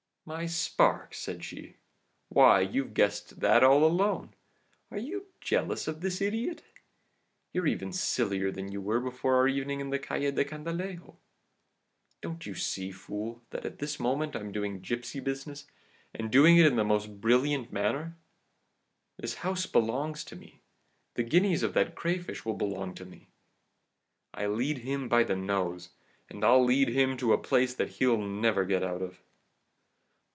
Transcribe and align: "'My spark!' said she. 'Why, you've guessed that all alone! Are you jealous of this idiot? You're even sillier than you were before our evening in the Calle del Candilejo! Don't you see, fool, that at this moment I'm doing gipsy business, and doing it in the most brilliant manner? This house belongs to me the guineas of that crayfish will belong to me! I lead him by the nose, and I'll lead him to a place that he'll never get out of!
"'My 0.23 0.45
spark!' 0.45 1.13
said 1.15 1.43
she. 1.43 1.75
'Why, 2.29 2.61
you've 2.61 2.93
guessed 2.93 3.41
that 3.41 3.63
all 3.63 3.83
alone! 3.83 4.33
Are 4.91 4.99
you 4.99 5.25
jealous 5.41 5.89
of 5.89 5.99
this 5.99 6.21
idiot? 6.21 6.61
You're 7.51 7.67
even 7.67 7.91
sillier 7.91 8.49
than 8.51 8.71
you 8.71 8.79
were 8.81 9.01
before 9.01 9.35
our 9.37 9.47
evening 9.47 9.81
in 9.81 9.89
the 9.89 9.99
Calle 9.99 10.31
del 10.31 10.45
Candilejo! 10.45 11.17
Don't 12.21 12.45
you 12.45 12.53
see, 12.53 12.91
fool, 12.91 13.41
that 13.49 13.65
at 13.65 13.79
this 13.79 13.99
moment 13.99 14.35
I'm 14.35 14.53
doing 14.53 14.79
gipsy 14.79 15.19
business, 15.19 15.65
and 16.13 16.31
doing 16.31 16.55
it 16.55 16.67
in 16.67 16.75
the 16.77 16.85
most 16.85 17.19
brilliant 17.19 17.73
manner? 17.73 18.15
This 19.17 19.33
house 19.37 19.65
belongs 19.65 20.23
to 20.25 20.37
me 20.37 20.61
the 21.15 21.23
guineas 21.23 21.63
of 21.63 21.73
that 21.73 21.95
crayfish 21.95 22.45
will 22.45 22.53
belong 22.53 22.93
to 22.95 23.05
me! 23.05 23.27
I 24.35 24.45
lead 24.45 24.77
him 24.77 25.09
by 25.09 25.23
the 25.23 25.35
nose, 25.35 25.89
and 26.29 26.45
I'll 26.45 26.63
lead 26.63 26.89
him 26.89 27.17
to 27.17 27.33
a 27.33 27.37
place 27.41 27.73
that 27.73 27.89
he'll 27.97 28.21
never 28.21 28.63
get 28.63 28.83
out 28.83 29.01
of! 29.01 29.19